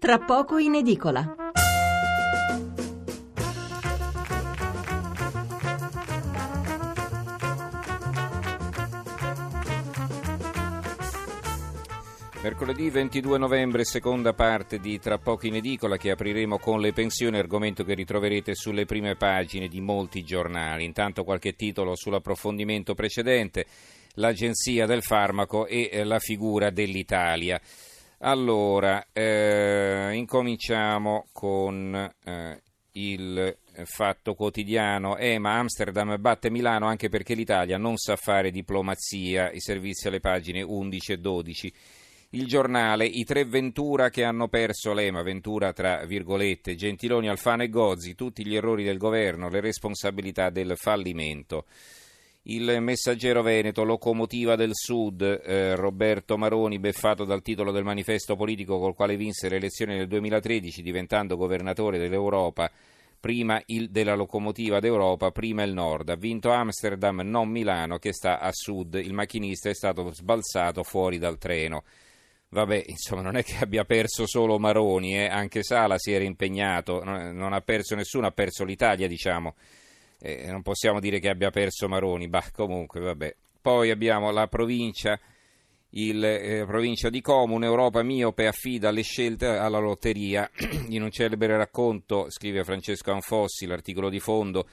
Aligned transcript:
Tra 0.00 0.20
poco 0.20 0.58
in 0.58 0.76
edicola. 0.76 1.34
Mercoledì 12.40 12.88
22 12.90 13.38
novembre, 13.38 13.84
seconda 13.84 14.32
parte 14.34 14.78
di 14.78 15.00
Tra 15.00 15.18
poco 15.18 15.48
in 15.48 15.56
edicola 15.56 15.96
che 15.96 16.12
apriremo 16.12 16.58
con 16.58 16.80
le 16.80 16.92
pensioni, 16.92 17.36
argomento 17.36 17.82
che 17.82 17.94
ritroverete 17.94 18.54
sulle 18.54 18.84
prime 18.84 19.16
pagine 19.16 19.66
di 19.66 19.80
molti 19.80 20.22
giornali. 20.22 20.84
Intanto 20.84 21.24
qualche 21.24 21.56
titolo 21.56 21.96
sull'approfondimento 21.96 22.94
precedente, 22.94 23.66
l'agenzia 24.14 24.86
del 24.86 25.02
farmaco 25.02 25.66
e 25.66 25.90
eh, 25.90 26.04
la 26.04 26.20
figura 26.20 26.70
dell'Italia. 26.70 27.60
Allora, 28.20 29.06
eh, 29.12 30.10
incominciamo 30.14 31.28
con 31.32 31.94
eh, 32.24 32.62
il 32.92 33.56
fatto 33.84 34.34
quotidiano. 34.34 35.16
EMA 35.16 35.52
Amsterdam 35.52 36.16
batte 36.18 36.50
Milano 36.50 36.86
anche 36.86 37.08
perché 37.08 37.34
l'Italia 37.34 37.78
non 37.78 37.96
sa 37.96 38.16
fare 38.16 38.50
diplomazia, 38.50 39.52
i 39.52 39.60
servizi 39.60 40.08
alle 40.08 40.20
pagine 40.20 40.62
11 40.62 41.12
e 41.12 41.18
12 41.18 41.72
il 42.32 42.46
giornale, 42.46 43.06
i 43.06 43.24
tre 43.24 43.46
Ventura 43.46 44.10
che 44.10 44.22
hanno 44.22 44.48
perso 44.48 44.92
l'EMA, 44.92 45.22
Ventura 45.22 45.72
tra 45.72 46.04
virgolette, 46.04 46.74
Gentiloni, 46.74 47.28
Alfano 47.28 47.62
e 47.62 47.70
Gozzi, 47.70 48.14
tutti 48.14 48.44
gli 48.46 48.54
errori 48.54 48.84
del 48.84 48.98
governo, 48.98 49.48
le 49.48 49.60
responsabilità 49.60 50.50
del 50.50 50.74
fallimento. 50.76 51.64
Il 52.50 52.80
messaggero 52.80 53.42
Veneto, 53.42 53.84
locomotiva 53.84 54.56
del 54.56 54.70
Sud, 54.72 55.20
eh, 55.20 55.74
Roberto 55.76 56.38
Maroni, 56.38 56.78
beffato 56.78 57.26
dal 57.26 57.42
titolo 57.42 57.72
del 57.72 57.84
manifesto 57.84 58.36
politico 58.36 58.78
col 58.78 58.94
quale 58.94 59.18
vinse 59.18 59.50
le 59.50 59.56
elezioni 59.56 59.94
nel 59.94 60.08
2013, 60.08 60.80
diventando 60.80 61.36
governatore 61.36 61.98
dell'Europa, 61.98 62.70
prima 63.20 63.60
il 63.66 63.90
della 63.90 64.14
locomotiva 64.14 64.80
d'Europa, 64.80 65.30
prima 65.30 65.62
il 65.62 65.74
Nord. 65.74 66.08
Ha 66.08 66.16
vinto 66.16 66.50
Amsterdam, 66.50 67.20
non 67.20 67.50
Milano, 67.50 67.98
che 67.98 68.14
sta 68.14 68.38
a 68.40 68.48
Sud. 68.50 68.94
Il 68.94 69.12
macchinista 69.12 69.68
è 69.68 69.74
stato 69.74 70.10
sbalzato 70.14 70.82
fuori 70.84 71.18
dal 71.18 71.36
treno. 71.36 71.84
Vabbè, 72.48 72.82
insomma, 72.88 73.20
non 73.20 73.36
è 73.36 73.44
che 73.44 73.56
abbia 73.60 73.84
perso 73.84 74.26
solo 74.26 74.58
Maroni, 74.58 75.18
eh? 75.18 75.26
anche 75.26 75.62
Sala 75.62 75.98
si 75.98 76.12
era 76.12 76.24
impegnato, 76.24 77.04
non 77.04 77.52
ha 77.52 77.60
perso 77.60 77.94
nessuno, 77.94 78.26
ha 78.26 78.32
perso 78.32 78.64
l'Italia, 78.64 79.06
diciamo. 79.06 79.54
Eh, 80.20 80.50
non 80.50 80.62
possiamo 80.62 81.00
dire 81.00 81.20
che 81.20 81.28
abbia 81.28 81.50
perso 81.50 81.88
Maroni, 81.88 82.28
bah, 82.28 82.50
comunque, 82.52 83.00
vabbè. 83.00 83.34
Poi 83.60 83.90
abbiamo 83.90 84.30
la 84.30 84.48
provincia, 84.48 85.18
il, 85.90 86.24
eh, 86.24 86.64
provincia 86.66 87.08
di 87.08 87.20
Como, 87.20 87.54
un'Europa 87.54 88.02
miope 88.02 88.46
affida 88.46 88.90
le 88.90 89.02
scelte 89.02 89.46
alla 89.46 89.78
lotteria. 89.78 90.50
In 90.88 91.02
un 91.02 91.10
celebre 91.10 91.56
racconto, 91.56 92.30
scrive 92.30 92.64
Francesco 92.64 93.12
Anfossi, 93.12 93.66
l'articolo 93.66 94.08
di 94.08 94.20
fondo, 94.20 94.66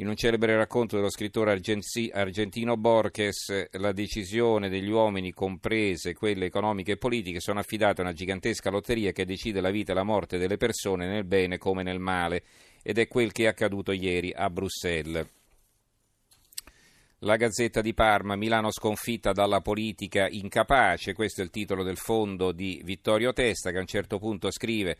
in 0.00 0.08
un 0.08 0.16
celebre 0.16 0.56
racconto 0.56 0.96
dello 0.96 1.10
scrittore 1.10 1.52
argentino 1.52 2.78
Borges, 2.78 3.68
la 3.72 3.92
decisione 3.92 4.70
degli 4.70 4.88
uomini, 4.88 5.30
comprese 5.30 6.14
quelle 6.14 6.46
economiche 6.46 6.92
e 6.92 6.96
politiche, 6.96 7.38
sono 7.38 7.58
affidate 7.60 8.00
a 8.00 8.04
una 8.04 8.14
gigantesca 8.14 8.70
lotteria 8.70 9.12
che 9.12 9.26
decide 9.26 9.60
la 9.60 9.70
vita 9.70 9.92
e 9.92 9.94
la 9.94 10.02
morte 10.02 10.38
delle 10.38 10.56
persone 10.56 11.06
nel 11.06 11.24
bene 11.24 11.58
come 11.58 11.82
nel 11.82 11.98
male, 11.98 12.42
ed 12.82 12.98
è 12.98 13.08
quel 13.08 13.32
che 13.32 13.44
è 13.44 13.46
accaduto 13.46 13.92
ieri 13.92 14.32
a 14.32 14.48
Bruxelles. 14.50 15.26
La 17.20 17.36
Gazzetta 17.36 17.82
di 17.82 17.92
Parma, 17.92 18.34
Milano 18.34 18.70
sconfitta 18.70 19.32
dalla 19.32 19.60
politica 19.60 20.26
incapace, 20.28 21.12
questo 21.12 21.42
è 21.42 21.44
il 21.44 21.50
titolo 21.50 21.82
del 21.82 21.98
fondo 21.98 22.50
di 22.50 22.80
Vittorio 22.82 23.32
Testa 23.32 23.70
che 23.70 23.76
a 23.76 23.80
un 23.80 23.86
certo 23.86 24.18
punto 24.18 24.50
scrive 24.50 24.96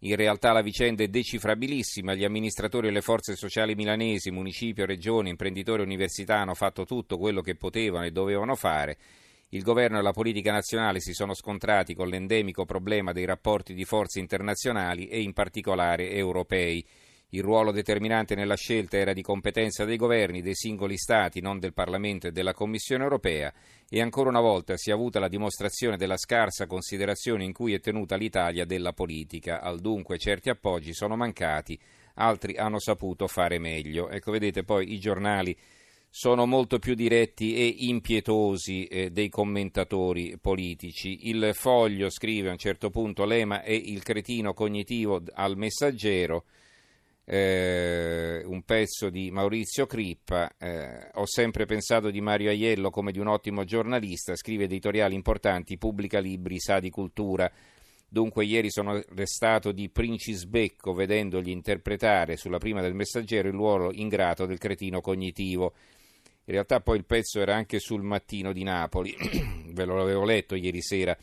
in 0.00 0.16
realtà 0.16 0.52
la 0.52 0.60
vicenda 0.60 1.02
è 1.02 1.08
decifrabilissima, 1.08 2.12
gli 2.12 2.24
amministratori 2.24 2.88
e 2.88 2.90
le 2.90 3.00
forze 3.00 3.36
sociali 3.36 3.74
milanesi, 3.74 4.30
municipio, 4.30 4.84
regione, 4.84 5.30
imprenditori 5.30 5.80
e 5.80 5.86
università 5.86 6.40
hanno 6.40 6.52
fatto 6.52 6.84
tutto 6.84 7.16
quello 7.16 7.40
che 7.40 7.54
potevano 7.54 8.04
e 8.04 8.10
dovevano 8.10 8.54
fare. 8.54 8.98
Il 9.48 9.62
governo 9.62 9.98
e 9.98 10.02
la 10.02 10.12
politica 10.12 10.52
nazionale 10.52 11.00
si 11.00 11.14
sono 11.14 11.32
scontrati 11.32 11.94
con 11.94 12.08
l'endemico 12.08 12.66
problema 12.66 13.12
dei 13.12 13.24
rapporti 13.24 13.72
di 13.72 13.84
forze 13.84 14.18
internazionali 14.18 15.06
e 15.06 15.22
in 15.22 15.32
particolare 15.32 16.10
europei. 16.10 16.84
Il 17.34 17.42
ruolo 17.42 17.72
determinante 17.72 18.36
nella 18.36 18.54
scelta 18.54 18.96
era 18.96 19.12
di 19.12 19.20
competenza 19.20 19.84
dei 19.84 19.96
governi, 19.96 20.40
dei 20.40 20.54
singoli 20.54 20.96
Stati, 20.96 21.40
non 21.40 21.58
del 21.58 21.72
Parlamento 21.72 22.28
e 22.28 22.30
della 22.30 22.52
Commissione 22.52 23.02
europea, 23.02 23.52
e 23.88 24.00
ancora 24.00 24.28
una 24.28 24.40
volta 24.40 24.76
si 24.76 24.90
è 24.90 24.92
avuta 24.92 25.18
la 25.18 25.26
dimostrazione 25.26 25.96
della 25.96 26.16
scarsa 26.16 26.66
considerazione 26.66 27.42
in 27.42 27.52
cui 27.52 27.74
è 27.74 27.80
tenuta 27.80 28.14
l'Italia 28.14 28.64
della 28.64 28.92
politica. 28.92 29.60
Al 29.60 29.80
dunque 29.80 30.16
certi 30.16 30.48
appoggi 30.48 30.94
sono 30.94 31.16
mancati, 31.16 31.76
altri 32.14 32.54
hanno 32.54 32.78
saputo 32.78 33.26
fare 33.26 33.58
meglio. 33.58 34.10
Ecco, 34.10 34.30
vedete 34.30 34.62
poi 34.62 34.92
i 34.92 35.00
giornali 35.00 35.58
sono 36.08 36.46
molto 36.46 36.78
più 36.78 36.94
diretti 36.94 37.56
e 37.56 37.66
impietosi 37.78 38.84
eh, 38.84 39.10
dei 39.10 39.28
commentatori 39.28 40.38
politici. 40.40 41.28
Il 41.28 41.50
foglio 41.52 42.10
scrive 42.10 42.50
a 42.50 42.52
un 42.52 42.58
certo 42.58 42.90
punto 42.90 43.24
l'EMA 43.24 43.62
è 43.62 43.72
il 43.72 44.04
cretino 44.04 44.54
cognitivo 44.54 45.20
al 45.32 45.56
messaggero 45.56 46.44
eh, 47.24 48.42
un 48.44 48.62
pezzo 48.62 49.08
di 49.08 49.30
Maurizio 49.30 49.86
Crippa. 49.86 50.50
Eh, 50.58 51.10
ho 51.14 51.26
sempre 51.26 51.64
pensato 51.64 52.10
di 52.10 52.20
Mario 52.20 52.50
Aiello 52.50 52.90
come 52.90 53.12
di 53.12 53.18
un 53.18 53.28
ottimo 53.28 53.64
giornalista, 53.64 54.36
scrive 54.36 54.64
editoriali 54.64 55.14
importanti, 55.14 55.78
pubblica 55.78 56.18
libri, 56.18 56.60
sa 56.60 56.78
di 56.78 56.90
cultura. 56.90 57.50
Dunque 58.06 58.44
ieri 58.44 58.70
sono 58.70 59.02
restato 59.14 59.72
di 59.72 59.88
Princisbecco 59.88 60.92
vedendogli 60.92 61.48
interpretare 61.48 62.36
sulla 62.36 62.58
prima 62.58 62.80
del 62.80 62.94
messaggero 62.94 63.48
il 63.48 63.54
ruolo 63.54 63.90
ingrato 63.92 64.46
del 64.46 64.58
cretino 64.58 65.00
cognitivo. 65.00 65.72
In 66.46 66.52
realtà 66.52 66.80
poi 66.80 66.98
il 66.98 67.06
pezzo 67.06 67.40
era 67.40 67.54
anche 67.56 67.80
sul 67.80 68.02
mattino 68.02 68.52
di 68.52 68.62
Napoli, 68.62 69.16
ve 69.72 69.84
lo 69.84 70.00
avevo 70.00 70.24
letto 70.24 70.54
ieri 70.54 70.82
sera. 70.82 71.16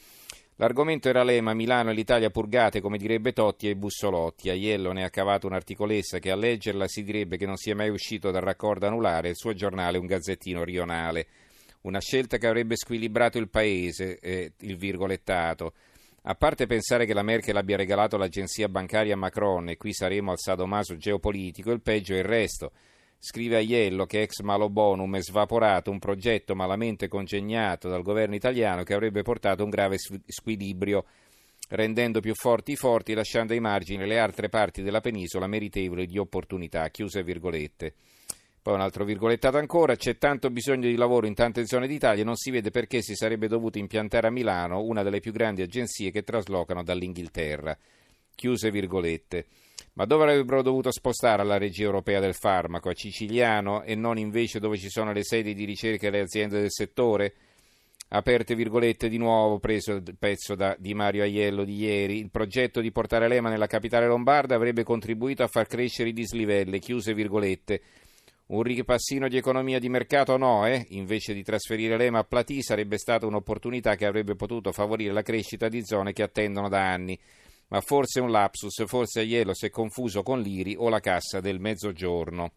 L'argomento 0.62 1.10
era 1.10 1.24
l'EMA, 1.24 1.56
Milano 1.56 1.90
e 1.90 1.94
l'Italia 1.96 2.30
purgate, 2.30 2.82
come 2.82 3.00
direbbe 3.00 3.34
Totti, 3.34 3.68
e 3.68 3.76
Bussolotti. 3.76 4.52
Aiello 4.52 4.92
ne 4.92 5.04
ha 5.04 5.10
cavato 5.10 5.48
un'articolessa 5.48 6.20
che 6.20 6.30
a 6.30 6.36
leggerla 6.36 6.88
si 6.88 7.04
direbbe 7.04 7.36
che 7.36 7.48
non 7.48 7.58
sia 7.58 7.74
mai 7.74 7.90
uscito 7.90 8.30
dal 8.30 8.44
raccordo 8.44 8.86
anulare 8.86 9.30
il 9.30 9.36
suo 9.36 9.56
giornale 9.56 9.98
un 9.98 10.06
gazzettino 10.06 10.64
rionale. 10.64 11.26
Una 11.82 12.00
scelta 12.00 12.38
che 12.38 12.46
avrebbe 12.46 12.76
squilibrato 12.76 13.40
il 13.40 13.50
paese, 13.50 14.20
eh, 14.20 14.54
il 14.60 14.78
virgolettato. 14.78 15.74
A 16.26 16.36
parte 16.36 16.68
pensare 16.68 17.08
che 17.08 17.16
la 17.16 17.24
Merkel 17.24 17.58
abbia 17.58 17.76
regalato 17.76 18.16
l'agenzia 18.18 18.70
bancaria 18.70 19.16
a 19.16 19.18
Macron 19.18 19.68
e 19.70 19.78
qui 19.78 19.92
saremo 19.96 20.30
al 20.30 20.38
sadomaso 20.38 20.96
geopolitico, 20.96 21.72
il 21.72 21.82
peggio 21.82 22.14
è 22.14 22.20
il 22.20 22.26
resto. 22.26 22.72
Scrive 23.24 23.58
Aiello 23.58 24.08
che 24.08 24.24
ex 24.24 24.40
malo 24.40 24.68
bonum 24.68 25.16
è 25.16 25.22
svaporato 25.22 25.92
un 25.92 26.00
progetto 26.00 26.56
malamente 26.56 27.08
congegnato 27.08 27.88
dal 27.88 28.02
governo 28.02 28.34
italiano 28.34 28.82
che 28.82 28.96
avrebbe 28.96 29.22
portato 29.22 29.64
un 29.64 29.70
grave 29.70 29.98
squilibrio, 30.00 31.06
rendendo 31.70 32.20
più 32.20 32.34
forti 32.34 32.72
i 32.72 32.76
forti, 32.76 33.14
lasciando 33.14 33.54
ai 33.54 33.60
margini 33.60 34.08
le 34.08 34.18
altre 34.18 34.50
parti 34.50 34.81
della 34.81 35.02
penisola 35.02 35.46
meritevoli 35.46 36.08
di 36.08 36.18
opportunità. 36.18 36.90
Chiuse 36.90 37.22
virgolette. 37.22 37.94
Poi 38.60 38.74
un 38.74 38.81
altro 38.81 39.06
virgolettato 39.06 39.58
ancora, 39.58 39.96
c'è 39.96 40.18
tanto 40.18 40.50
bisogno 40.50 40.88
di 40.88 40.96
lavoro 40.96 41.28
in 41.28 41.36
tante 41.36 41.68
zone 41.68 41.86
d'Italia, 41.86 42.24
non 42.24 42.38
si 42.38 42.50
vede 42.50 42.72
perché 42.72 43.04
si 43.04 43.14
sarebbe 43.14 43.48
dovuto 43.48 43.78
impiantare 43.78 44.26
a 44.26 44.31
Milano 44.31 44.81
una 44.81 45.04
delle 45.04 45.20
più 45.20 45.31
grandi 45.31 45.62
agenzie 45.62 46.10
che 46.10 46.24
traslocano 46.24 46.81
dall'Inghilterra. 46.81 47.78
Chiuse 48.34 48.72
virgolette. 48.72 49.46
Ma 49.94 50.06
dove 50.06 50.24
avrebbero 50.24 50.62
dovuto 50.62 50.90
spostare 50.90 51.44
la 51.44 51.57
regia 51.57 51.84
europea 51.84 52.22
del 52.22 52.34
farmaco? 52.34 52.90
A 52.90 52.94
Ciciliano 52.94 53.84
e 53.84 53.94
non 53.96 54.18
invece 54.18 54.59
dove 54.59 54.78
ci 54.78 54.90
sono 54.90 55.12
le 55.12 55.24
sedi 55.24 55.53
di 55.53 55.66
ricerca 55.66 56.07
e 56.07 56.12
le 56.12 56.22
aziende 56.22 56.62
del 56.62 56.72
settore? 56.72 57.34
Aperte 58.13 58.56
virgolette 58.56 59.09
di 59.09 59.18
nuovo, 59.18 59.59
preso 59.59 59.94
il 59.94 60.16
pezzo 60.18 60.56
da, 60.56 60.75
di 60.78 60.94
Mario 60.94 61.24
Aiello 61.24 61.63
di 61.63 61.75
ieri, 61.75 62.19
il 62.19 62.30
progetto 62.30 62.80
di 62.81 62.92
portare 62.92 63.27
l'EMA 63.27 63.50
nella 63.50 63.68
capitale 63.68 64.06
lombarda 64.07 64.56
avrebbe 64.56 64.83
contribuito 64.83 65.44
a 65.44 65.48
far 65.48 65.68
crescere 65.68 66.10
i 66.10 66.13
dislivelli, 66.13 66.80
chiuse 66.80 67.13
virgolette. 67.13 67.81
Un 68.48 68.63
ripassino 68.63 69.30
di 69.30 69.38
economia 69.38 69.80
di 69.80 69.88
mercato 69.88 70.36
no, 70.36 70.66
eh? 70.66 70.86
Invece 70.89 71.33
di 71.33 71.44
trasferire 71.44 71.95
l'EMA 71.95 72.19
a 72.19 72.24
Platì 72.25 72.62
sarebbe 72.62 72.98
stata 72.98 73.25
un'opportunità 73.25 73.95
che 73.95 74.06
avrebbe 74.06 74.36
potuto 74.36 74.74
favorire 74.74 75.13
la 75.13 75.21
crescita 75.21 75.69
di 75.69 75.81
zone 75.86 76.12
che 76.12 76.24
attendono 76.24 76.68
da 76.68 76.92
anni 76.92 77.18
ma 77.71 77.79
forse 77.79 78.19
un 78.19 78.31
lapsus, 78.31 78.85
forse 78.85 79.21
Aiello 79.21 79.53
si 79.53 79.65
è 79.65 79.69
confuso 79.69 80.23
con 80.23 80.41
l'IRI 80.41 80.75
o 80.77 80.89
la 80.89 81.00
cassa 81.00 81.39
del 81.39 81.62
mezzogiorno. 81.62 82.50